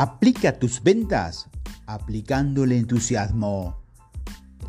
Aplica 0.00 0.52
tus 0.52 0.80
ventas 0.80 1.48
aplicando 1.86 2.62
el 2.62 2.70
entusiasmo. 2.70 3.82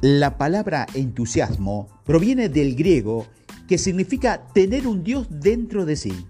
La 0.01 0.39
palabra 0.39 0.87
entusiasmo 0.95 1.87
proviene 2.03 2.49
del 2.49 2.75
griego 2.75 3.27
que 3.67 3.77
significa 3.77 4.47
tener 4.55 4.87
un 4.87 5.03
Dios 5.03 5.27
dentro 5.29 5.85
de 5.85 5.97
sí. 5.97 6.25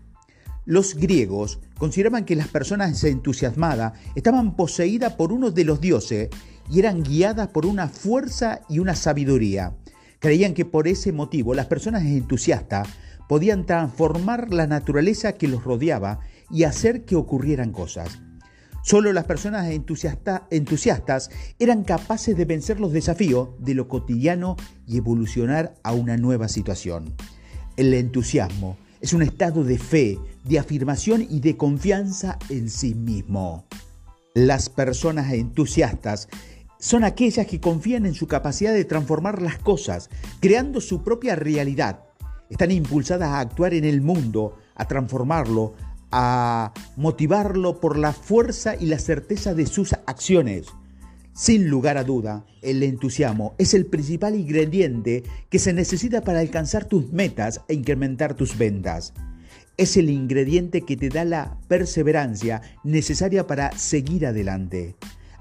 Los 0.66 0.96
griegos 0.96 1.62
consideraban 1.78 2.26
que 2.26 2.36
las 2.36 2.50
personas 2.50 3.02
entusiasmadas 3.06 3.94
estaban 4.16 4.58
poseídas 4.58 5.14
por 5.14 5.32
uno 5.32 5.50
de 5.50 5.64
los 5.64 5.80
dioses 5.80 6.28
y 6.70 6.80
eran 6.80 7.02
guiadas 7.02 7.48
por 7.48 7.66
una 7.66 7.88
fuerza 7.88 8.64
y 8.68 8.80
una 8.80 8.96
sabiduría. 8.96 9.78
Creían 10.20 10.54
que 10.54 10.66
por 10.66 10.90
ese 10.90 11.14
motivo 11.14 11.54
las 11.54 11.68
personas 11.68 12.04
entusiastas 12.04 12.90
podían 13.30 13.66
transformar 13.66 14.54
la 14.54 14.68
naturaleza 14.68 15.36
que 15.36 15.48
los 15.48 15.64
rodeaba 15.64 16.20
y 16.52 16.64
hacer 16.66 17.06
que 17.06 17.16
ocurrieran 17.16 17.72
cosas. 17.72 18.20
Solo 18.82 19.12
las 19.14 19.26
personas 19.26 19.70
entusiastas 19.70 21.30
eran 21.60 21.84
capaces 21.84 22.36
de 22.38 22.46
vencer 22.46 22.80
los 22.80 22.94
desafíos 22.94 23.50
de 23.60 23.74
lo 23.74 23.88
cotidiano 23.88 24.56
y 24.88 24.98
evolucionar 24.98 25.76
a 25.84 25.94
una 25.94 26.18
nueva 26.18 26.48
situación. 26.48 27.14
El 27.76 27.94
entusiasmo 27.94 28.78
es 29.02 29.14
un 29.14 29.22
estado 29.22 29.64
de 29.64 29.78
fe, 29.78 30.18
de 30.44 30.60
afirmación 30.60 31.26
y 31.30 31.40
de 31.40 31.58
confianza 31.58 32.38
en 32.50 32.70
sí 32.70 32.96
mismo. 32.96 33.66
Las 34.34 34.70
personas 34.70 35.34
entusiastas 35.34 36.30
son 36.80 37.04
aquellas 37.04 37.46
que 37.46 37.60
confían 37.60 38.06
en 38.06 38.14
su 38.14 38.28
capacidad 38.28 38.74
de 38.74 38.86
transformar 38.86 39.42
las 39.42 39.58
cosas, 39.58 40.10
creando 40.40 40.80
su 40.80 41.04
propia 41.04 41.36
realidad. 41.36 42.06
Están 42.50 42.72
impulsadas 42.72 43.30
a 43.30 43.42
actuar 43.42 43.74
en 43.74 43.84
el 43.84 44.02
mundo, 44.02 44.58
a 44.76 44.86
transformarlo, 44.88 45.74
a 46.12 46.74
motivarlo 46.96 47.80
por 47.80 47.98
la 47.98 48.14
fuerza 48.14 48.76
y 48.76 48.86
la 48.86 49.00
certeza 49.00 49.54
de 49.54 49.66
sus 49.66 49.94
acciones. 50.06 50.68
Sin 51.34 51.70
lugar 51.70 51.98
a 51.98 52.04
duda, 52.04 52.46
el 52.62 52.84
entusiasmo 52.84 53.56
es 53.58 53.74
el 53.74 53.86
principal 53.86 54.36
ingrediente 54.36 55.24
que 55.50 55.60
se 55.60 55.72
necesita 55.72 56.22
para 56.22 56.40
alcanzar 56.40 56.86
tus 56.86 57.14
metas 57.14 57.62
e 57.68 57.76
incrementar 57.76 58.34
tus 58.34 58.58
ventas. 58.58 59.14
Es 59.78 59.96
el 59.96 60.10
ingrediente 60.10 60.82
que 60.82 60.98
te 60.98 61.08
da 61.08 61.24
la 61.24 61.58
perseverancia 61.70 62.62
necesaria 62.84 63.48
para 63.48 63.72
seguir 63.78 64.26
adelante, 64.26 64.96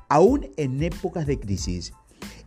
aún 0.09 0.53
en 0.57 0.83
épocas 0.85 1.27
de 1.27 1.41
crisis. 1.41 1.93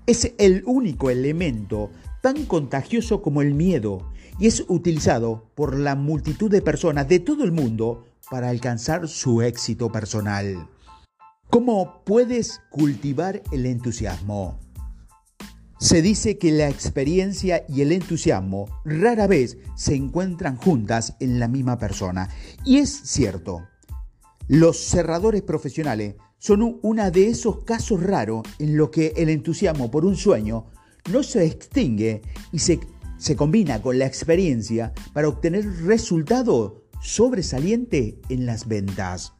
Es 0.06 0.32
el 0.38 0.64
único 0.66 1.10
elemento 1.10 1.92
tan 2.22 2.46
contagioso 2.46 3.22
como 3.22 3.42
el 3.42 3.54
miedo 3.54 4.08
y 4.40 4.48
es 4.48 4.64
utilizado 4.70 5.50
por 5.56 5.78
la 5.78 5.96
multitud 5.96 6.50
de 6.50 6.62
personas 6.62 7.08
de 7.10 7.20
todo 7.20 7.44
el 7.44 7.52
mundo 7.52 8.06
para 8.32 8.48
alcanzar 8.48 9.10
su 9.10 9.42
éxito 9.42 9.92
personal. 9.92 10.70
¿Cómo 11.50 12.02
puedes 12.06 12.62
cultivar 12.70 13.44
el 13.52 13.66
entusiasmo? 13.66 14.58
Se 15.78 16.02
dice 16.02 16.38
que 16.38 16.54
la 16.54 16.70
experiencia 16.70 17.66
y 17.68 17.82
el 17.82 17.92
entusiasmo 17.92 18.70
rara 18.86 19.28
vez 19.28 19.58
se 19.76 19.96
encuentran 19.96 20.56
juntas 20.56 21.18
en 21.20 21.42
la 21.42 21.50
misma 21.50 21.78
persona. 21.78 22.30
Y 22.64 22.78
es 22.78 23.02
cierto. 23.04 23.68
Los 24.48 24.78
cerradores 24.78 25.42
profesionales 25.42 26.16
son 26.38 26.80
uno 26.82 27.12
de 27.12 27.28
esos 27.28 27.66
casos 27.66 28.02
raros 28.02 28.44
en 28.60 28.78
los 28.78 28.92
que 28.92 29.14
el 29.18 29.28
entusiasmo 29.28 29.92
por 29.92 30.06
un 30.06 30.16
sueño 30.16 30.68
no 31.12 31.22
se 31.22 31.46
extingue 31.46 32.22
y 32.54 32.60
se, 32.60 32.80
se 33.18 33.36
combina 33.36 33.82
con 33.82 34.00
la 34.00 34.06
experiencia 34.06 34.94
para 35.12 35.28
obtener 35.28 35.66
resultados 35.84 36.81
sobresaliente 37.02 38.22
en 38.30 38.46
las 38.46 38.68
ventas. 38.68 39.34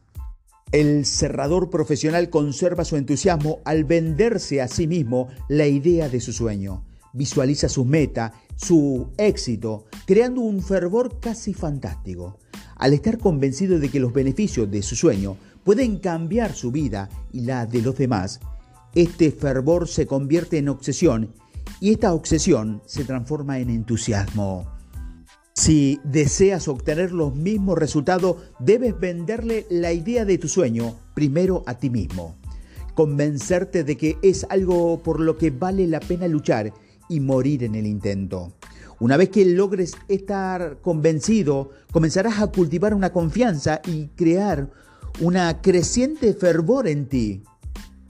El 0.72 1.04
cerrador 1.04 1.70
profesional 1.70 2.30
conserva 2.30 2.84
su 2.84 2.96
entusiasmo 2.96 3.60
al 3.64 3.84
venderse 3.84 4.60
a 4.60 4.68
sí 4.68 4.86
mismo 4.86 5.28
la 5.48 5.66
idea 5.66 6.08
de 6.08 6.20
su 6.20 6.32
sueño. 6.32 6.84
Visualiza 7.12 7.68
su 7.68 7.84
meta, 7.84 8.32
su 8.56 9.08
éxito, 9.18 9.84
creando 10.06 10.40
un 10.40 10.62
fervor 10.62 11.20
casi 11.20 11.52
fantástico. 11.52 12.38
Al 12.76 12.94
estar 12.94 13.18
convencido 13.18 13.78
de 13.78 13.90
que 13.90 14.00
los 14.00 14.12
beneficios 14.12 14.70
de 14.70 14.82
su 14.82 14.96
sueño 14.96 15.36
pueden 15.62 15.98
cambiar 15.98 16.54
su 16.54 16.72
vida 16.72 17.10
y 17.32 17.42
la 17.42 17.66
de 17.66 17.82
los 17.82 17.96
demás, 17.96 18.40
este 18.94 19.30
fervor 19.30 19.88
se 19.88 20.06
convierte 20.06 20.58
en 20.58 20.68
obsesión 20.68 21.34
y 21.80 21.92
esta 21.92 22.14
obsesión 22.14 22.82
se 22.86 23.04
transforma 23.04 23.58
en 23.58 23.70
entusiasmo. 23.70 24.81
Si 25.54 26.00
deseas 26.02 26.66
obtener 26.66 27.12
los 27.12 27.34
mismos 27.34 27.78
resultados, 27.78 28.36
debes 28.58 28.98
venderle 28.98 29.66
la 29.68 29.92
idea 29.92 30.24
de 30.24 30.38
tu 30.38 30.48
sueño 30.48 30.96
primero 31.14 31.62
a 31.66 31.74
ti 31.74 31.90
mismo. 31.90 32.36
Convencerte 32.94 33.84
de 33.84 33.96
que 33.96 34.18
es 34.22 34.46
algo 34.48 35.02
por 35.02 35.20
lo 35.20 35.36
que 35.36 35.50
vale 35.50 35.86
la 35.86 36.00
pena 36.00 36.26
luchar 36.26 36.72
y 37.08 37.20
morir 37.20 37.64
en 37.64 37.74
el 37.74 37.86
intento. 37.86 38.54
Una 38.98 39.16
vez 39.16 39.28
que 39.28 39.44
logres 39.44 39.94
estar 40.08 40.78
convencido, 40.80 41.70
comenzarás 41.90 42.40
a 42.40 42.46
cultivar 42.46 42.94
una 42.94 43.12
confianza 43.12 43.82
y 43.86 44.08
crear 44.08 44.70
una 45.20 45.60
creciente 45.60 46.32
fervor 46.32 46.88
en 46.88 47.08
ti 47.08 47.42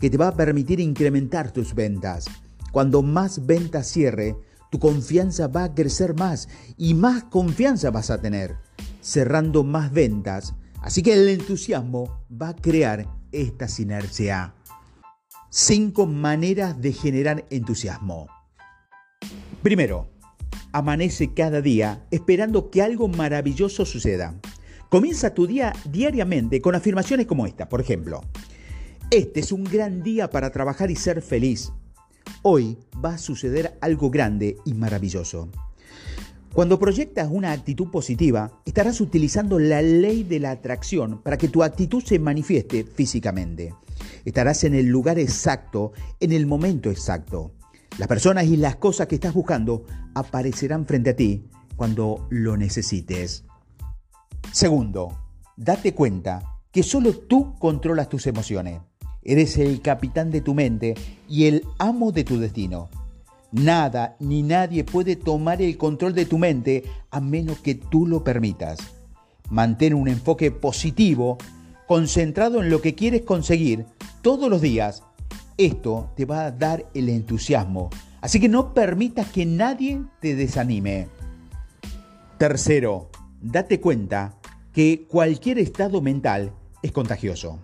que 0.00 0.10
te 0.10 0.16
va 0.16 0.28
a 0.28 0.36
permitir 0.36 0.80
incrementar 0.80 1.52
tus 1.52 1.74
ventas. 1.74 2.26
Cuando 2.72 3.02
más 3.02 3.46
ventas 3.46 3.88
cierre, 3.88 4.36
tu 4.72 4.78
confianza 4.78 5.48
va 5.48 5.64
a 5.64 5.74
crecer 5.74 6.14
más 6.14 6.48
y 6.78 6.94
más 6.94 7.24
confianza 7.24 7.90
vas 7.90 8.08
a 8.08 8.22
tener, 8.22 8.56
cerrando 9.02 9.64
más 9.64 9.92
ventas. 9.92 10.54
Así 10.80 11.02
que 11.02 11.12
el 11.12 11.28
entusiasmo 11.28 12.24
va 12.30 12.48
a 12.48 12.56
crear 12.56 13.06
esta 13.32 13.68
sinergia. 13.68 14.54
Cinco 15.50 16.06
maneras 16.06 16.80
de 16.80 16.94
generar 16.94 17.44
entusiasmo. 17.50 18.28
Primero, 19.62 20.08
amanece 20.72 21.34
cada 21.34 21.60
día 21.60 22.06
esperando 22.10 22.70
que 22.70 22.80
algo 22.80 23.08
maravilloso 23.08 23.84
suceda. 23.84 24.40
Comienza 24.88 25.34
tu 25.34 25.46
día 25.46 25.74
diariamente 25.84 26.62
con 26.62 26.74
afirmaciones 26.74 27.26
como 27.26 27.46
esta, 27.46 27.68
por 27.68 27.82
ejemplo. 27.82 28.22
Este 29.10 29.40
es 29.40 29.52
un 29.52 29.64
gran 29.64 30.02
día 30.02 30.30
para 30.30 30.50
trabajar 30.50 30.90
y 30.90 30.96
ser 30.96 31.20
feliz. 31.20 31.74
Hoy 32.42 32.78
va 33.04 33.14
a 33.14 33.18
suceder 33.18 33.78
algo 33.80 34.10
grande 34.10 34.56
y 34.64 34.74
maravilloso. 34.74 35.48
Cuando 36.52 36.78
proyectas 36.78 37.28
una 37.30 37.52
actitud 37.52 37.90
positiva, 37.90 38.60
estarás 38.66 39.00
utilizando 39.00 39.58
la 39.58 39.80
ley 39.80 40.22
de 40.22 40.38
la 40.38 40.50
atracción 40.50 41.22
para 41.22 41.38
que 41.38 41.48
tu 41.48 41.62
actitud 41.62 42.04
se 42.04 42.18
manifieste 42.18 42.84
físicamente. 42.84 43.74
Estarás 44.26 44.64
en 44.64 44.74
el 44.74 44.86
lugar 44.86 45.18
exacto, 45.18 45.92
en 46.20 46.32
el 46.32 46.46
momento 46.46 46.90
exacto. 46.90 47.52
Las 47.98 48.08
personas 48.08 48.44
y 48.44 48.56
las 48.56 48.76
cosas 48.76 49.06
que 49.06 49.14
estás 49.14 49.32
buscando 49.32 49.86
aparecerán 50.14 50.86
frente 50.86 51.10
a 51.10 51.16
ti 51.16 51.48
cuando 51.76 52.26
lo 52.30 52.56
necesites. 52.58 53.44
Segundo, 54.52 55.18
date 55.56 55.94
cuenta 55.94 56.60
que 56.70 56.82
solo 56.82 57.16
tú 57.16 57.54
controlas 57.58 58.08
tus 58.08 58.26
emociones. 58.26 58.80
Eres 59.24 59.56
el 59.58 59.80
capitán 59.80 60.30
de 60.30 60.40
tu 60.40 60.54
mente 60.54 60.94
y 61.28 61.44
el 61.44 61.64
amo 61.78 62.10
de 62.12 62.24
tu 62.24 62.38
destino. 62.38 62.88
Nada 63.52 64.16
ni 64.18 64.42
nadie 64.42 64.82
puede 64.82 65.14
tomar 65.14 65.60
el 65.60 65.76
control 65.76 66.14
de 66.14 66.26
tu 66.26 66.38
mente 66.38 66.84
a 67.10 67.20
menos 67.20 67.58
que 67.58 67.74
tú 67.74 68.06
lo 68.06 68.24
permitas. 68.24 68.78
Mantén 69.50 69.94
un 69.94 70.08
enfoque 70.08 70.50
positivo, 70.50 71.38
concentrado 71.86 72.62
en 72.62 72.70
lo 72.70 72.80
que 72.80 72.94
quieres 72.94 73.22
conseguir 73.22 73.84
todos 74.22 74.48
los 74.48 74.62
días. 74.62 75.02
Esto 75.58 76.10
te 76.16 76.24
va 76.24 76.46
a 76.46 76.50
dar 76.50 76.86
el 76.94 77.08
entusiasmo. 77.08 77.90
Así 78.22 78.40
que 78.40 78.48
no 78.48 78.72
permitas 78.72 79.30
que 79.30 79.44
nadie 79.44 80.00
te 80.20 80.34
desanime. 80.34 81.08
Tercero, 82.38 83.10
date 83.40 83.80
cuenta 83.80 84.34
que 84.72 85.06
cualquier 85.08 85.58
estado 85.58 86.00
mental 86.00 86.52
es 86.82 86.90
contagioso. 86.92 87.58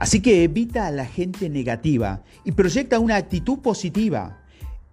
Así 0.00 0.22
que 0.22 0.44
evita 0.44 0.86
a 0.86 0.90
la 0.90 1.04
gente 1.04 1.50
negativa 1.50 2.22
y 2.42 2.52
proyecta 2.52 2.98
una 2.98 3.16
actitud 3.16 3.58
positiva. 3.58 4.40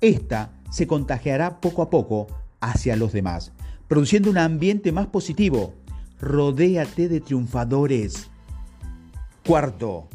Esta 0.01 0.51
se 0.69 0.86
contagiará 0.86 1.62
poco 1.62 1.81
a 1.81 1.89
poco 1.89 2.27
hacia 2.59 2.98
los 2.98 3.13
demás, 3.13 3.54
produciendo 3.88 4.30
un 4.30 4.38
ambiente 4.38 4.92
más 4.92 5.07
positivo. 5.07 5.74
Rodéate 6.19 7.07
de 7.07 7.21
triunfadores. 7.21 8.30
Cuarto, 9.45 10.09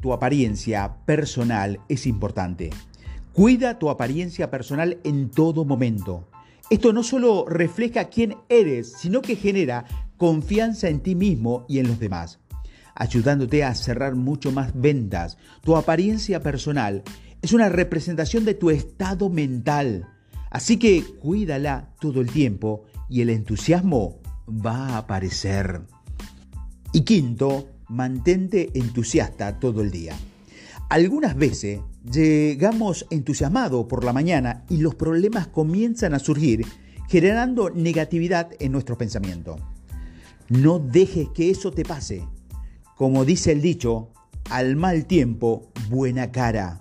tu 0.00 0.12
apariencia 0.12 0.96
personal 1.06 1.78
es 1.88 2.04
importante. 2.08 2.70
Cuida 3.32 3.78
tu 3.78 3.90
apariencia 3.90 4.50
personal 4.50 4.98
en 5.04 5.30
todo 5.30 5.64
momento. 5.64 6.28
Esto 6.68 6.92
no 6.92 7.04
solo 7.04 7.46
refleja 7.48 8.06
quién 8.06 8.34
eres, 8.48 8.92
sino 8.98 9.22
que 9.22 9.36
genera 9.36 9.84
confianza 10.16 10.88
en 10.88 10.98
ti 10.98 11.14
mismo 11.14 11.64
y 11.68 11.78
en 11.78 11.86
los 11.86 12.00
demás 12.00 12.41
ayudándote 13.02 13.64
a 13.64 13.74
cerrar 13.74 14.14
mucho 14.14 14.52
más 14.52 14.70
ventas. 14.80 15.36
Tu 15.62 15.76
apariencia 15.76 16.40
personal 16.40 17.02
es 17.42 17.52
una 17.52 17.68
representación 17.68 18.44
de 18.44 18.54
tu 18.54 18.70
estado 18.70 19.28
mental. 19.28 20.08
Así 20.50 20.76
que 20.76 21.02
cuídala 21.18 21.88
todo 22.00 22.20
el 22.20 22.30
tiempo 22.30 22.84
y 23.08 23.22
el 23.22 23.30
entusiasmo 23.30 24.20
va 24.48 24.90
a 24.90 24.98
aparecer. 24.98 25.80
Y 26.92 27.00
quinto, 27.00 27.70
mantente 27.88 28.70
entusiasta 28.74 29.58
todo 29.58 29.82
el 29.82 29.90
día. 29.90 30.14
Algunas 30.88 31.34
veces 31.34 31.80
llegamos 32.08 33.06
entusiasmados 33.10 33.86
por 33.86 34.04
la 34.04 34.12
mañana 34.12 34.62
y 34.68 34.76
los 34.76 34.94
problemas 34.94 35.48
comienzan 35.48 36.14
a 36.14 36.20
surgir 36.20 36.64
generando 37.08 37.68
negatividad 37.70 38.50
en 38.60 38.70
nuestro 38.70 38.96
pensamiento. 38.96 39.56
No 40.48 40.78
dejes 40.78 41.30
que 41.34 41.50
eso 41.50 41.72
te 41.72 41.84
pase. 41.84 42.22
Como 43.02 43.24
dice 43.24 43.50
el 43.50 43.60
dicho, 43.60 44.10
al 44.48 44.76
mal 44.76 45.06
tiempo, 45.06 45.72
buena 45.90 46.30
cara. 46.30 46.78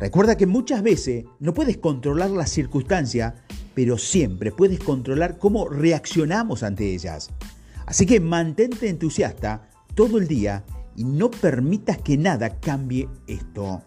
Recuerda 0.00 0.36
que 0.36 0.48
muchas 0.48 0.82
veces 0.82 1.26
no 1.38 1.54
puedes 1.54 1.76
controlar 1.76 2.30
las 2.30 2.50
circunstancias, 2.50 3.34
pero 3.72 3.96
siempre 3.96 4.50
puedes 4.50 4.80
controlar 4.80 5.38
cómo 5.38 5.68
reaccionamos 5.68 6.64
ante 6.64 6.92
ellas. 6.92 7.30
Así 7.86 8.04
que 8.04 8.18
mantente 8.18 8.88
entusiasta 8.88 9.68
todo 9.94 10.18
el 10.18 10.26
día 10.26 10.64
y 10.96 11.04
no 11.04 11.30
permitas 11.30 11.98
que 11.98 12.18
nada 12.18 12.58
cambie 12.58 13.08
esto. 13.28 13.80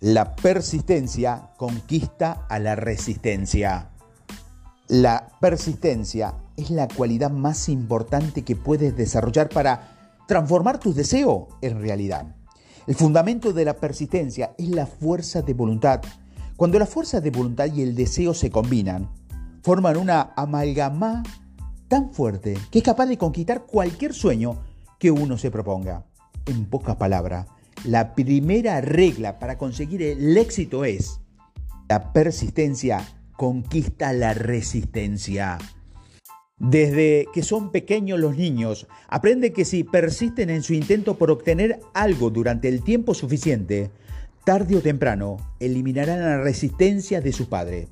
La 0.00 0.36
persistencia 0.36 1.48
conquista 1.56 2.46
a 2.46 2.58
la 2.58 2.76
resistencia. 2.76 3.88
La 4.86 5.30
persistencia 5.40 6.34
es 6.58 6.68
la 6.68 6.88
cualidad 6.88 7.30
más 7.30 7.70
importante 7.70 8.42
que 8.42 8.54
puedes 8.54 8.94
desarrollar 8.94 9.48
para 9.48 9.97
transformar 10.28 10.78
tus 10.78 10.94
deseos 10.94 11.48
en 11.62 11.80
realidad. 11.80 12.36
El 12.86 12.94
fundamento 12.94 13.54
de 13.54 13.64
la 13.64 13.74
persistencia 13.74 14.54
es 14.58 14.68
la 14.68 14.86
fuerza 14.86 15.40
de 15.40 15.54
voluntad. 15.54 16.02
Cuando 16.54 16.78
la 16.78 16.84
fuerza 16.84 17.22
de 17.22 17.30
voluntad 17.30 17.72
y 17.74 17.80
el 17.80 17.94
deseo 17.94 18.34
se 18.34 18.50
combinan, 18.50 19.08
forman 19.62 19.96
una 19.96 20.34
amalgama 20.36 21.22
tan 21.88 22.12
fuerte 22.12 22.58
que 22.70 22.80
es 22.80 22.84
capaz 22.84 23.06
de 23.06 23.16
conquistar 23.16 23.64
cualquier 23.64 24.12
sueño 24.12 24.58
que 24.98 25.10
uno 25.10 25.38
se 25.38 25.50
proponga. 25.50 26.04
En 26.44 26.66
pocas 26.66 26.96
palabras, 26.96 27.46
la 27.84 28.14
primera 28.14 28.82
regla 28.82 29.38
para 29.38 29.56
conseguir 29.56 30.02
el 30.02 30.36
éxito 30.36 30.84
es 30.84 31.20
la 31.88 32.12
persistencia 32.12 33.00
conquista 33.32 34.12
la 34.12 34.34
resistencia. 34.34 35.56
Desde 36.58 37.26
que 37.32 37.42
son 37.42 37.70
pequeños 37.70 38.18
los 38.18 38.36
niños, 38.36 38.86
aprenden 39.08 39.52
que 39.52 39.64
si 39.64 39.84
persisten 39.84 40.50
en 40.50 40.62
su 40.62 40.74
intento 40.74 41.16
por 41.16 41.30
obtener 41.30 41.80
algo 41.94 42.30
durante 42.30 42.68
el 42.68 42.82
tiempo 42.82 43.14
suficiente, 43.14 43.90
tarde 44.44 44.76
o 44.76 44.80
temprano 44.80 45.36
eliminarán 45.60 46.20
la 46.20 46.40
resistencia 46.40 47.20
de 47.20 47.32
su 47.32 47.48
padre. 47.48 47.88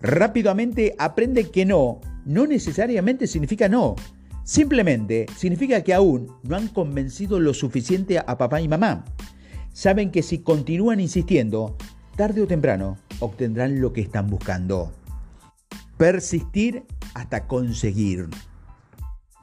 Rápidamente 0.00 0.94
aprenden 0.98 1.50
que 1.50 1.66
no, 1.66 2.00
no 2.24 2.46
necesariamente 2.46 3.26
significa 3.26 3.68
no, 3.68 3.96
Simplemente 4.50 5.26
significa 5.36 5.82
que 5.82 5.94
aún 5.94 6.32
no 6.42 6.56
han 6.56 6.66
convencido 6.66 7.38
lo 7.38 7.54
suficiente 7.54 8.18
a 8.18 8.36
papá 8.36 8.60
y 8.60 8.66
mamá. 8.66 9.04
Saben 9.72 10.10
que 10.10 10.24
si 10.24 10.38
continúan 10.38 10.98
insistiendo, 10.98 11.76
tarde 12.16 12.42
o 12.42 12.48
temprano 12.48 12.98
obtendrán 13.20 13.80
lo 13.80 13.92
que 13.92 14.00
están 14.00 14.28
buscando. 14.28 14.92
Persistir 16.00 16.84
hasta 17.12 17.46
conseguir. 17.46 18.30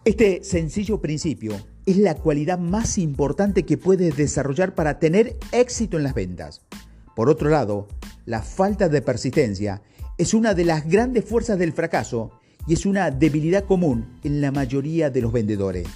Este 0.06 0.44
sencillo 0.44 1.00
principio 1.00 1.56
es 1.86 1.98
la 1.98 2.15
cualidad 2.15 2.57
más 2.57 2.98
importante 2.98 3.62
que 3.62 3.77
puedes 3.77 4.18
desarrollar 4.18 4.74
para 4.74 4.98
tener 4.98 5.38
éxito 5.51 5.98
en 5.98 6.04
las 6.04 6.15
ventas. 6.15 6.63
Por 7.15 7.30
otro 7.30 7.51
lado, 7.51 7.88
la 8.25 8.42
falta 8.42 8.89
de 8.89 9.04
persistencia 9.04 9.83
es 10.18 10.33
una 10.33 10.56
de 10.56 10.65
las 10.65 10.89
grandes 10.89 11.25
fuerzas 11.25 11.59
del 11.59 11.74
fracaso 11.74 12.31
y 12.65 12.74
es 12.74 12.88
una 12.88 13.12
debilidad 13.12 13.65
común 13.65 14.18
en 14.24 14.42
la 14.42 14.51
mayoría 14.51 15.12
de 15.12 15.21
los 15.21 15.31
vendedores. 15.31 15.88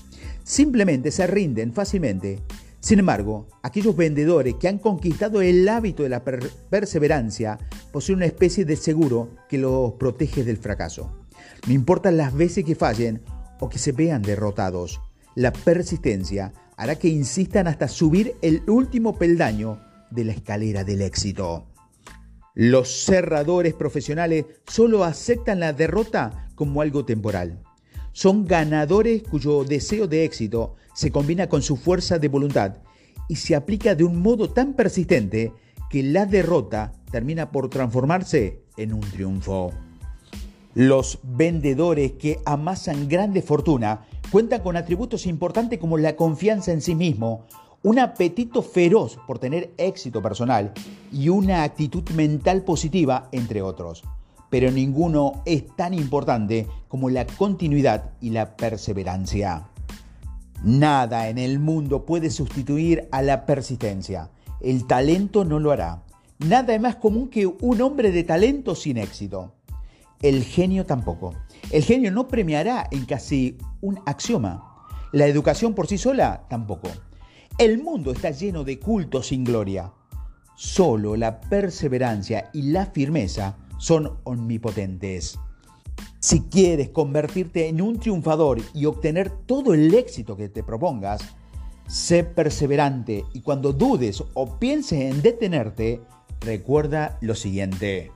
Simplemente 0.43 1.09
se 1.09 1.25
rinden 1.25 1.73
fácilmente. 1.73 2.37
Sin 2.81 2.97
embargo, 2.97 3.47
aquellos 3.61 3.95
vendedores 3.95 4.55
que 4.55 4.67
han 4.67 4.79
conquistado 4.79 5.41
el 5.43 5.69
hábito 5.69 6.01
de 6.01 6.09
la 6.09 6.23
perseverancia 6.23 7.59
poseen 7.91 8.17
una 8.17 8.25
especie 8.25 8.65
de 8.65 8.75
seguro 8.75 9.35
que 9.47 9.59
los 9.59 9.93
protege 9.93 10.43
del 10.43 10.57
fracaso. 10.57 11.27
No 11.67 11.73
importa 11.73 12.09
las 12.09 12.33
veces 12.33 12.65
que 12.65 12.73
fallen 12.73 13.21
o 13.59 13.69
que 13.69 13.77
se 13.77 13.91
vean 13.91 14.23
derrotados, 14.23 14.99
la 15.35 15.53
persistencia 15.53 16.53
hará 16.75 16.95
que 16.97 17.07
insistan 17.07 17.67
hasta 17.67 17.87
subir 17.87 18.35
el 18.41 18.63
último 18.67 19.15
peldaño 19.15 19.79
de 20.09 20.25
la 20.25 20.31
escalera 20.31 20.83
del 20.83 21.03
éxito. 21.03 21.67
Los 22.55 23.05
cerradores 23.05 23.75
profesionales 23.75 24.45
solo 24.65 25.03
aceptan 25.03 25.59
la 25.59 25.71
derrota 25.71 26.49
como 26.55 26.81
algo 26.81 27.05
temporal. 27.05 27.61
Son 28.13 28.45
ganadores 28.45 29.23
cuyo 29.23 29.63
deseo 29.63 30.07
de 30.07 30.25
éxito 30.25 30.75
se 30.93 31.11
combina 31.11 31.47
con 31.47 31.61
su 31.61 31.77
fuerza 31.77 32.19
de 32.19 32.27
voluntad 32.27 32.77
y 33.29 33.37
se 33.37 33.55
aplica 33.55 33.95
de 33.95 34.03
un 34.03 34.21
modo 34.21 34.49
tan 34.49 34.73
persistente 34.73 35.53
que 35.89 36.03
la 36.03 36.25
derrota 36.25 36.91
termina 37.09 37.51
por 37.51 37.69
transformarse 37.69 38.63
en 38.75 38.93
un 38.93 39.01
triunfo. 39.01 39.71
Los 40.73 41.19
vendedores 41.23 42.13
que 42.13 42.39
amasan 42.45 43.07
grande 43.07 43.41
fortuna 43.41 44.05
cuentan 44.29 44.61
con 44.61 44.75
atributos 44.75 45.25
importantes 45.25 45.79
como 45.79 45.97
la 45.97 46.15
confianza 46.15 46.71
en 46.71 46.81
sí 46.81 46.95
mismo, 46.95 47.45
un 47.83 47.99
apetito 47.99 48.61
feroz 48.61 49.17
por 49.25 49.39
tener 49.39 49.73
éxito 49.77 50.21
personal 50.21 50.73
y 51.11 51.29
una 51.29 51.63
actitud 51.63 52.09
mental 52.11 52.63
positiva, 52.63 53.29
entre 53.31 53.61
otros 53.61 54.03
pero 54.51 54.69
ninguno 54.69 55.41
es 55.45 55.65
tan 55.77 55.95
importante 55.95 56.67
como 56.89 57.09
la 57.09 57.25
continuidad 57.25 58.11
y 58.19 58.31
la 58.31 58.57
perseverancia. 58.57 59.69
Nada 60.61 61.29
en 61.29 61.37
el 61.37 61.57
mundo 61.57 62.05
puede 62.05 62.29
sustituir 62.29 63.07
a 63.11 63.21
la 63.21 63.45
persistencia. 63.45 64.29
El 64.59 64.85
talento 64.85 65.45
no 65.45 65.57
lo 65.57 65.71
hará. 65.71 66.03
Nada 66.37 66.75
es 66.75 66.81
más 66.81 66.97
común 66.97 67.29
que 67.29 67.47
un 67.47 67.81
hombre 67.81 68.11
de 68.11 68.23
talento 68.23 68.75
sin 68.75 68.97
éxito. 68.97 69.55
El 70.21 70.43
genio 70.43 70.85
tampoco. 70.85 71.33
El 71.71 71.83
genio 71.83 72.11
no 72.11 72.27
premiará 72.27 72.89
en 72.91 73.05
casi 73.05 73.57
un 73.79 74.01
axioma. 74.05 74.85
La 75.13 75.27
educación 75.27 75.73
por 75.73 75.87
sí 75.87 75.97
sola 75.97 76.45
tampoco. 76.49 76.89
El 77.57 77.81
mundo 77.81 78.11
está 78.11 78.31
lleno 78.31 78.65
de 78.65 78.79
cultos 78.79 79.27
sin 79.27 79.45
gloria. 79.45 79.93
Solo 80.55 81.15
la 81.15 81.39
perseverancia 81.39 82.49
y 82.53 82.63
la 82.63 82.87
firmeza 82.87 83.55
son 83.81 84.19
omnipotentes. 84.25 85.39
Si 86.19 86.41
quieres 86.41 86.89
convertirte 86.89 87.67
en 87.67 87.81
un 87.81 87.99
triunfador 87.99 88.61
y 88.75 88.85
obtener 88.85 89.31
todo 89.31 89.73
el 89.73 89.91
éxito 89.95 90.37
que 90.37 90.49
te 90.49 90.61
propongas, 90.61 91.21
sé 91.87 92.23
perseverante 92.23 93.25
y 93.33 93.41
cuando 93.41 93.73
dudes 93.73 94.23
o 94.35 94.59
pienses 94.59 95.01
en 95.01 95.23
detenerte, 95.23 95.99
recuerda 96.41 97.17
lo 97.21 97.33
siguiente. 97.33 98.11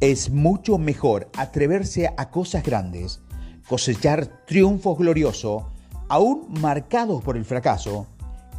Es 0.00 0.30
mucho 0.30 0.78
mejor 0.78 1.28
atreverse 1.36 2.12
a 2.16 2.30
cosas 2.30 2.64
grandes, 2.64 3.20
cosechar 3.68 4.44
triunfos 4.46 4.98
gloriosos, 4.98 5.62
aún 6.08 6.48
marcados 6.60 7.22
por 7.22 7.36
el 7.36 7.44
fracaso, 7.44 8.08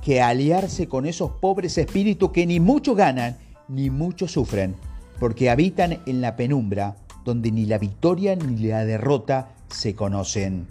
que 0.01 0.21
aliarse 0.21 0.87
con 0.87 1.05
esos 1.05 1.31
pobres 1.31 1.77
espíritus 1.77 2.31
que 2.31 2.45
ni 2.45 2.61
mucho 2.61 2.95
ganan 2.95 3.37
ni 3.67 3.89
mucho 3.89 4.29
sufren 4.29 4.77
porque 5.23 5.49
habitan 5.49 6.01
en 6.05 6.19
la 6.19 6.35
penumbra, 6.35 6.97
donde 7.23 7.49
ni 7.49 7.65
la 7.65 7.77
victoria 7.77 8.35
ni 8.35 8.57
la 8.67 8.83
derrota 8.83 9.55
se 9.69 9.95
conocen. 9.95 10.67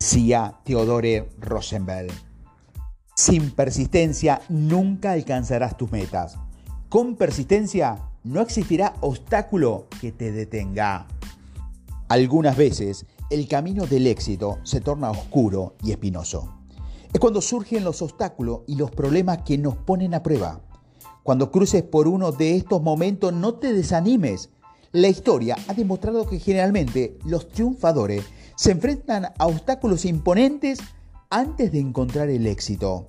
Decía 0.00 0.56
Theodore 0.64 1.30
Rosenberg. 1.38 2.10
Sin 3.14 3.52
persistencia 3.52 4.42
nunca 4.48 5.12
alcanzarás 5.12 5.76
tus 5.76 5.92
metas. 5.92 6.36
Con 6.88 7.14
persistencia 7.14 8.08
no 8.24 8.40
existirá 8.40 8.94
obstáculo 9.02 9.86
que 10.00 10.10
te 10.10 10.32
detenga. 10.32 11.06
Algunas 12.08 12.56
veces 12.56 13.06
el 13.30 13.46
camino 13.46 13.86
del 13.86 14.08
éxito 14.08 14.58
se 14.64 14.80
torna 14.80 15.12
oscuro 15.12 15.76
y 15.84 15.92
espinoso. 15.92 16.56
Es 17.12 17.20
cuando 17.20 17.40
surgen 17.40 17.84
los 17.84 18.02
obstáculos 18.02 18.62
y 18.66 18.74
los 18.74 18.90
problemas 18.90 19.42
que 19.42 19.58
nos 19.58 19.76
ponen 19.76 20.14
a 20.14 20.24
prueba. 20.24 20.60
Cuando 21.22 21.50
cruces 21.50 21.82
por 21.82 22.08
uno 22.08 22.32
de 22.32 22.56
estos 22.56 22.82
momentos, 22.82 23.32
no 23.32 23.54
te 23.54 23.72
desanimes. 23.72 24.50
La 24.92 25.08
historia 25.08 25.56
ha 25.68 25.74
demostrado 25.74 26.26
que 26.26 26.38
generalmente 26.38 27.18
los 27.24 27.48
triunfadores 27.48 28.24
se 28.56 28.72
enfrentan 28.72 29.26
a 29.38 29.46
obstáculos 29.46 30.04
imponentes 30.04 30.78
antes 31.28 31.72
de 31.72 31.78
encontrar 31.78 32.28
el 32.30 32.46
éxito. 32.46 33.06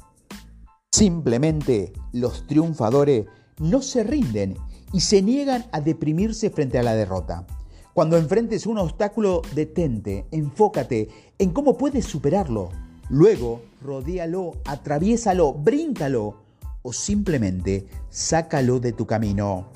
Simplemente 0.91 1.93
los 2.11 2.45
triunfadores 2.47 3.25
no 3.59 3.81
se 3.81 4.03
rinden 4.03 4.57
y 4.93 4.99
se 4.99 5.21
niegan 5.21 5.65
a 5.71 5.79
deprimirse 5.79 6.49
frente 6.49 6.77
a 6.77 6.83
la 6.83 6.95
derrota. 6.95 7.47
Cuando 7.93 8.17
enfrentes 8.17 8.65
un 8.67 8.77
obstáculo, 8.77 9.41
detente, 9.55 10.25
enfócate 10.31 11.09
en 11.39 11.51
cómo 11.51 11.77
puedes 11.77 12.05
superarlo. 12.05 12.69
Luego, 13.09 13.61
rodéalo, 13.81 14.53
atraviésalo, 14.65 15.53
bríncalo 15.53 16.50
o 16.81 16.93
simplemente 16.93 17.85
sácalo 18.09 18.79
de 18.79 18.93
tu 18.93 19.05
camino. 19.05 19.71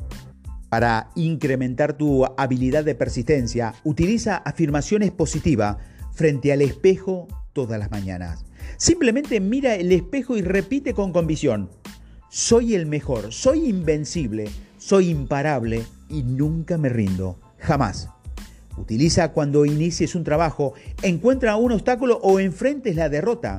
Para 0.70 1.10
incrementar 1.16 1.94
tu 1.94 2.26
habilidad 2.38 2.84
de 2.84 2.96
persistencia, 2.96 3.74
utiliza 3.84 4.38
afirmaciones 4.38 5.12
positivas 5.12 5.78
frente 6.14 6.52
al 6.52 6.62
espejo 6.62 7.28
todas 7.54 7.80
las 7.80 7.92
mañanas. 7.92 8.46
Simplemente 8.78 9.40
mira 9.40 9.76
el 9.76 9.92
espejo 9.92 10.36
y 10.36 10.42
repite 10.42 10.94
con 10.94 11.14
convicción, 11.14 11.70
soy 12.30 12.76
el 12.76 12.86
mejor, 12.86 13.32
soy 13.32 13.70
invencible, 13.70 14.50
soy 14.78 15.10
imparable 15.10 15.84
y 16.10 16.24
nunca 16.24 16.78
me 16.78 16.90
rindo, 16.90 17.40
jamás. 17.60 18.10
Utiliza 18.78 19.32
cuando 19.32 19.66
inicies 19.66 20.16
un 20.16 20.26
trabajo, 20.26 20.74
encuentra 21.02 21.56
un 21.56 21.72
obstáculo 21.72 22.20
o 22.22 22.40
enfrentes 22.42 22.98
la 22.98 23.08
derrota. 23.08 23.56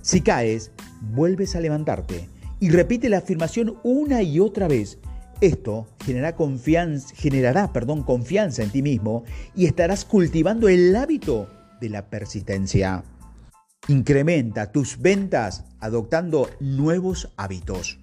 Si 0.00 0.22
caes, 0.22 0.70
vuelves 1.02 1.54
a 1.54 1.60
levantarte 1.60 2.30
y 2.60 2.70
repite 2.70 3.08
la 3.08 3.18
afirmación 3.18 3.78
una 3.82 4.22
y 4.22 4.40
otra 4.40 4.68
vez. 4.68 4.98
Esto 5.40 5.86
generará 6.04 6.36
confianza, 6.36 7.12
en 8.62 8.70
ti 8.70 8.82
mismo 8.82 9.24
y 9.54 9.66
estarás 9.66 10.04
cultivando 10.04 10.68
el 10.68 10.94
hábito 10.96 11.48
de 11.80 11.88
la 11.90 12.08
persistencia. 12.08 13.04
Incrementa 13.88 14.72
tus 14.72 14.98
ventas 14.98 15.64
adoptando 15.80 16.48
nuevos 16.60 17.32
hábitos. 17.36 17.98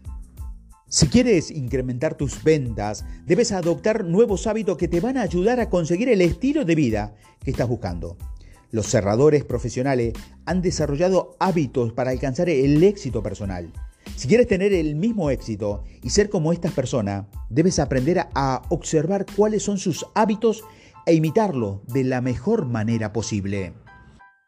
Si 0.88 1.08
quieres 1.08 1.52
incrementar 1.52 2.16
tus 2.16 2.44
ventas, 2.44 3.06
debes 3.26 3.54
adoptar 3.54 4.04
nuevos 4.04 4.46
hábitos 4.46 4.78
que 4.78 4.90
te 4.90 5.00
van 5.00 5.18
a 5.18 5.22
ayudar 5.22 5.62
a 5.62 5.70
conseguir 5.70 6.10
el 6.10 6.22
estilo 6.22 6.66
de 6.66 6.76
vida 6.76 7.16
que 7.44 7.52
estás 7.52 7.70
buscando. 7.70 8.18
Los 8.72 8.88
cerradores 8.88 9.46
profesionales 9.46 10.14
han 10.46 10.62
desarrollado 10.62 11.38
hábitos 11.40 11.94
para 11.94 12.12
alcanzar 12.12 12.50
el 12.50 12.84
éxito 12.84 13.24
personal. 13.24 13.72
Si 14.16 14.28
quieres 14.28 14.48
tener 14.48 14.74
el 14.74 14.96
mismo 14.96 15.30
éxito 15.30 15.84
y 16.04 16.10
ser 16.10 16.30
como 16.30 16.54
estas 16.54 16.74
personas, 16.74 17.26
debes 17.50 17.80
aprender 17.80 18.28
a 18.36 18.62
observar 18.70 19.26
cuáles 19.36 19.64
son 19.64 19.78
sus 19.78 20.06
hábitos 20.14 20.64
e 21.06 21.14
imitarlo 21.14 21.82
de 21.88 22.04
la 22.04 22.22
mejor 22.22 22.66
manera 22.66 23.12
posible. 23.12 23.74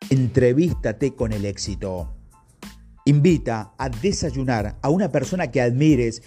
Entrevístate 0.10 1.16
con 1.16 1.34
el 1.34 1.46
éxito. 1.46 2.14
Invita 3.06 3.74
a 3.78 3.90
desayunar 3.90 4.78
a 4.82 4.90
una 4.90 5.10
persona 5.12 5.52
que 5.52 5.62
admires, 5.62 6.22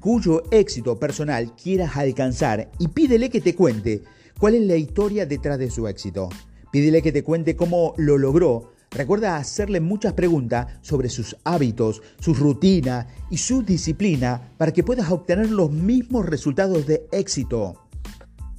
cuyo 0.00 0.42
éxito 0.50 0.98
personal 0.98 1.54
quieras 1.54 1.96
alcanzar 1.96 2.70
y 2.78 2.88
pídele 2.88 3.30
que 3.30 3.40
te 3.40 3.54
cuente 3.54 4.02
cuál 4.38 4.54
es 4.54 4.62
la 4.62 4.76
historia 4.76 5.24
detrás 5.24 5.58
de 5.58 5.70
su 5.70 5.88
éxito. 5.88 6.28
Pídele 6.70 7.00
que 7.00 7.12
te 7.12 7.22
cuente 7.22 7.56
cómo 7.56 7.94
lo 7.96 8.18
logró. 8.18 8.72
Recuerda 8.90 9.36
hacerle 9.36 9.80
muchas 9.80 10.14
preguntas 10.14 10.66
sobre 10.80 11.10
sus 11.10 11.36
hábitos, 11.44 12.02
su 12.20 12.34
rutina 12.34 13.06
y 13.30 13.36
su 13.36 13.62
disciplina 13.62 14.52
para 14.56 14.72
que 14.72 14.82
puedas 14.82 15.10
obtener 15.10 15.50
los 15.50 15.70
mismos 15.70 16.24
resultados 16.26 16.86
de 16.86 17.06
éxito. 17.12 17.88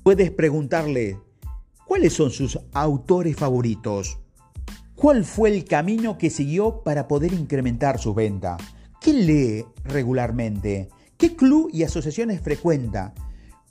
Puedes 0.03 0.31
preguntarle, 0.31 1.19
¿cuáles 1.85 2.13
son 2.13 2.29
sus 2.29 2.59
autores 2.73 3.35
favoritos? 3.35 4.19
¿Cuál 4.95 5.23
fue 5.23 5.49
el 5.49 5.65
camino 5.65 6.17
que 6.17 6.29
siguió 6.29 6.83
para 6.83 7.07
poder 7.07 7.33
incrementar 7.33 7.99
su 7.99 8.13
venta? 8.13 8.57
¿Qué 9.01 9.13
lee 9.13 9.65
regularmente? 9.85 10.89
¿Qué 11.17 11.35
club 11.35 11.69
y 11.73 11.83
asociaciones 11.83 12.41
frecuenta? 12.41 13.13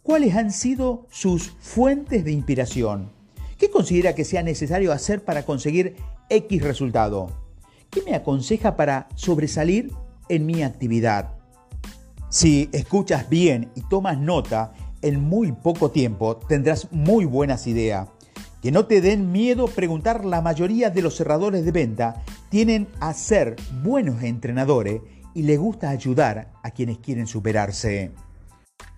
¿Cuáles 0.03 0.35
han 0.35 0.51
sido 0.53 1.07
sus 1.11 1.51
fuentes 1.61 2.25
de 2.25 2.33
inspiración? 2.33 3.13
¿Qué 3.59 3.71
considera 3.71 4.15
que 4.15 4.25
sea 4.25 4.43
necesario 4.43 4.91
hacer 4.91 5.23
para 5.23 5.45
conseguir 5.45 5.97
X 6.29 6.63
resultado? 6.63 7.31
¿Qué 7.91 8.03
me 8.03 8.15
aconseja 8.15 8.77
para 8.77 9.09
sobresalir 9.15 9.93
en 10.29 10.47
mi 10.47 10.63
actividad? 10.63 11.33
Si 12.29 12.69
escuchas 12.73 13.29
bien 13.29 13.71
y 13.75 13.83
tomas 13.83 14.19
nota, 14.19 14.73
en 15.03 15.21
muy 15.21 15.53
poco 15.53 15.91
tiempo 15.91 16.37
tendrás 16.37 16.93
muy 16.93 17.25
buenas 17.25 17.67
ideas 17.67 18.09
que 18.63 18.73
no 18.73 18.87
te 18.87 19.01
den 19.01 19.31
miedo 19.31 19.67
preguntar, 19.67 20.25
la 20.25 20.43
mayoría 20.43 20.91
de 20.91 21.03
los 21.03 21.17
cerradores 21.17 21.65
de 21.65 21.73
venta 21.73 22.23
tienen 22.51 22.89
a 22.99 23.15
ser 23.15 23.57
buenos 23.85 24.23
entrenadores 24.23 25.01
y 25.35 25.43
les 25.43 25.59
gusta 25.59 25.91
ayudar 25.91 26.51
a 26.63 26.71
quienes 26.73 26.99
quieren 26.99 27.29
superarse. 27.29 28.11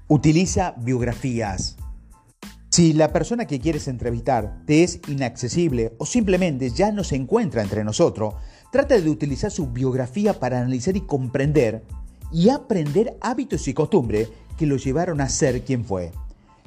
Utiliza 0.08 0.74
biografías. 0.78 1.76
Si 2.70 2.92
la 2.92 3.12
persona 3.12 3.46
que 3.46 3.58
quieres 3.58 3.88
entrevistar 3.88 4.62
te 4.64 4.84
es 4.84 5.00
inaccesible 5.08 5.92
o 5.98 6.06
simplemente 6.06 6.70
ya 6.70 6.92
no 6.92 7.02
se 7.02 7.16
encuentra 7.16 7.62
entre 7.62 7.82
nosotros, 7.82 8.34
trata 8.70 8.96
de 8.96 9.10
utilizar 9.10 9.50
su 9.50 9.66
biografía 9.66 10.38
para 10.38 10.60
analizar 10.60 10.96
y 10.96 11.00
comprender 11.00 11.82
y 12.30 12.48
aprender 12.50 13.16
hábitos 13.20 13.66
y 13.66 13.74
costumbres 13.74 14.28
que 14.56 14.66
lo 14.66 14.76
llevaron 14.76 15.20
a 15.20 15.28
ser 15.28 15.64
quien 15.64 15.84
fue. 15.84 16.12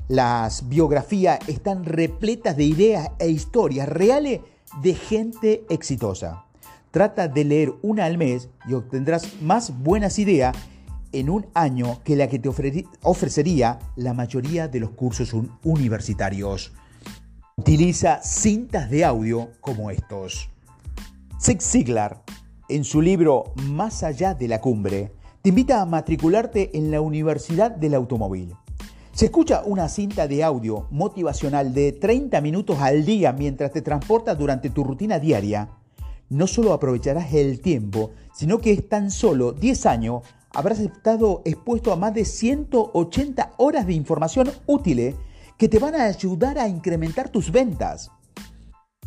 Las 0.09 0.67
biografías 0.67 1.39
están 1.47 1.85
repletas 1.85 2.57
de 2.57 2.65
ideas 2.65 3.09
e 3.17 3.29
historias 3.29 3.87
reales 3.87 4.41
de 4.81 4.95
gente 4.95 5.63
exitosa. 5.69 6.43
Trata 6.91 7.29
de 7.29 7.45
leer 7.45 7.73
una 7.81 8.03
al 8.03 8.17
mes 8.17 8.49
y 8.67 8.73
obtendrás 8.73 9.41
más 9.41 9.71
buenas 9.81 10.19
ideas 10.19 10.53
en 11.13 11.29
un 11.29 11.45
año 11.53 12.01
que 12.03 12.15
la 12.15 12.27
que 12.27 12.39
te 12.39 12.49
ofrecería 13.03 13.79
la 13.95 14.13
mayoría 14.13 14.67
de 14.67 14.79
los 14.79 14.91
cursos 14.91 15.33
universitarios. 15.63 16.73
Utiliza 17.55 18.21
cintas 18.23 18.89
de 18.89 19.05
audio 19.05 19.51
como 19.61 19.91
estos. 19.91 20.49
Zig 21.39 21.61
Ziglar, 21.61 22.23
en 22.67 22.83
su 22.83 23.01
libro 23.01 23.53
Más 23.67 24.03
allá 24.03 24.33
de 24.33 24.47
la 24.47 24.59
cumbre, 24.59 25.11
te 25.41 25.49
invita 25.49 25.81
a 25.81 25.85
matricularte 25.85 26.77
en 26.77 26.89
la 26.89 27.01
Universidad 27.01 27.69
del 27.69 27.93
Automóvil. 27.95 28.55
Se 29.11 29.25
escucha 29.25 29.61
una 29.65 29.89
cinta 29.89 30.27
de 30.27 30.43
audio 30.43 30.87
motivacional 30.89 31.73
de 31.73 31.91
30 31.91 32.41
minutos 32.41 32.79
al 32.79 33.05
día 33.05 33.31
mientras 33.31 33.71
te 33.71 33.83
transportas 33.83 34.39
durante 34.39 34.71
tu 34.71 34.83
rutina 34.83 35.19
diaria. 35.19 35.69
No 36.29 36.47
solo 36.47 36.73
aprovecharás 36.73 37.31
el 37.33 37.61
tiempo, 37.61 38.11
sino 38.33 38.57
que 38.57 38.71
es 38.71 38.89
tan 38.89 39.11
solo 39.11 39.51
10 39.51 39.85
años 39.85 40.23
habrás 40.53 40.79
estado 40.79 41.41
expuesto 41.45 41.91
a 41.91 41.95
más 41.95 42.13
de 42.13 42.25
180 42.25 43.53
horas 43.57 43.87
de 43.87 43.93
información 43.93 44.51
útil 44.67 45.15
que 45.57 45.67
te 45.67 45.79
van 45.79 45.95
a 45.95 46.05
ayudar 46.05 46.57
a 46.59 46.67
incrementar 46.67 47.29
tus 47.29 47.51
ventas. 47.51 48.11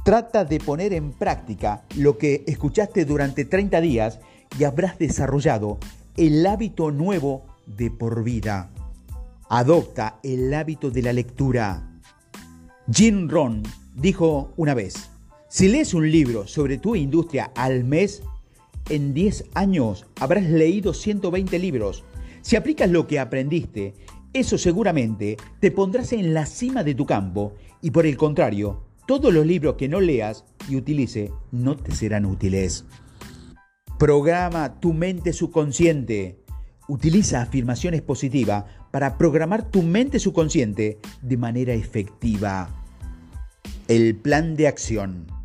Trata 0.04 0.44
de 0.44 0.60
poner 0.60 0.92
en 0.92 1.12
práctica 1.12 1.84
lo 1.96 2.18
que 2.18 2.44
escuchaste 2.46 3.04
durante 3.04 3.44
30 3.44 3.80
días 3.80 4.20
y 4.58 4.64
habrás 4.64 4.98
desarrollado 4.98 5.78
el 6.16 6.46
hábito 6.46 6.90
nuevo 6.90 7.44
de 7.66 7.90
por 7.90 8.22
vida. 8.22 8.70
Adopta 9.48 10.18
el 10.22 10.52
hábito 10.54 10.90
de 10.90 11.02
la 11.02 11.12
lectura. 11.12 12.00
Jim 12.92 13.28
Ron 13.28 13.62
dijo 13.94 14.52
una 14.56 14.74
vez, 14.74 15.10
si 15.48 15.68
lees 15.68 15.94
un 15.94 16.10
libro 16.10 16.46
sobre 16.46 16.78
tu 16.78 16.94
industria 16.94 17.50
al 17.54 17.84
mes, 17.84 18.22
en 18.88 19.14
10 19.14 19.46
años 19.54 20.06
habrás 20.20 20.44
leído 20.44 20.94
120 20.94 21.58
libros. 21.58 22.04
Si 22.42 22.56
aplicas 22.56 22.90
lo 22.90 23.06
que 23.06 23.18
aprendiste, 23.18 23.94
eso 24.32 24.58
seguramente 24.58 25.36
te 25.60 25.70
pondrás 25.70 26.12
en 26.12 26.34
la 26.34 26.46
cima 26.46 26.84
de 26.84 26.94
tu 26.94 27.06
campo 27.06 27.54
y 27.80 27.90
por 27.90 28.06
el 28.06 28.16
contrario, 28.16 28.84
todos 29.06 29.32
los 29.32 29.46
libros 29.46 29.76
que 29.76 29.88
no 29.88 30.00
leas 30.00 30.44
y 30.68 30.76
utilice 30.76 31.30
no 31.52 31.76
te 31.76 31.92
serán 31.92 32.26
útiles. 32.26 32.84
Programa 33.98 34.80
tu 34.80 34.92
mente 34.92 35.32
subconsciente. 35.32 36.38
Utiliza 36.88 37.40
afirmaciones 37.40 38.02
positivas 38.02 38.64
para 38.90 39.16
programar 39.16 39.70
tu 39.70 39.82
mente 39.82 40.18
subconsciente 40.18 40.98
de 41.22 41.36
manera 41.36 41.72
efectiva. 41.72 42.68
El 43.88 44.16
plan 44.16 44.54
de 44.54 44.68
acción. 44.68 45.35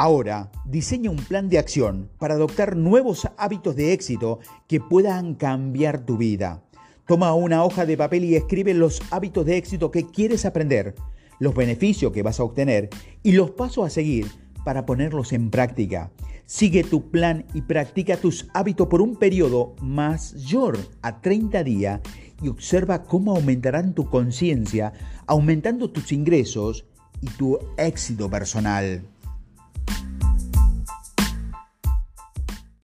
Ahora, 0.00 0.52
diseña 0.64 1.10
un 1.10 1.16
plan 1.16 1.48
de 1.48 1.58
acción 1.58 2.08
para 2.18 2.34
adoptar 2.34 2.76
nuevos 2.76 3.26
hábitos 3.36 3.74
de 3.74 3.92
éxito 3.92 4.38
que 4.68 4.78
puedan 4.80 5.34
cambiar 5.34 6.06
tu 6.06 6.16
vida. 6.16 6.62
Toma 7.04 7.34
una 7.34 7.64
hoja 7.64 7.84
de 7.84 7.96
papel 7.96 8.24
y 8.24 8.36
escribe 8.36 8.74
los 8.74 9.02
hábitos 9.10 9.44
de 9.44 9.56
éxito 9.56 9.90
que 9.90 10.06
quieres 10.06 10.44
aprender, 10.44 10.94
los 11.40 11.52
beneficios 11.52 12.12
que 12.12 12.22
vas 12.22 12.38
a 12.38 12.44
obtener 12.44 12.90
y 13.24 13.32
los 13.32 13.50
pasos 13.50 13.86
a 13.86 13.90
seguir 13.90 14.28
para 14.64 14.86
ponerlos 14.86 15.32
en 15.32 15.50
práctica. 15.50 16.12
Sigue 16.46 16.84
tu 16.84 17.10
plan 17.10 17.44
y 17.52 17.62
practica 17.62 18.16
tus 18.16 18.46
hábitos 18.54 18.86
por 18.86 19.02
un 19.02 19.16
periodo 19.16 19.74
mayor 19.82 20.78
a 21.02 21.20
30 21.20 21.64
días 21.64 22.00
y 22.40 22.48
observa 22.48 23.02
cómo 23.02 23.34
aumentarán 23.34 23.94
tu 23.94 24.08
conciencia, 24.08 24.92
aumentando 25.26 25.90
tus 25.90 26.12
ingresos 26.12 26.84
y 27.20 27.26
tu 27.30 27.58
éxito 27.76 28.30
personal. 28.30 29.02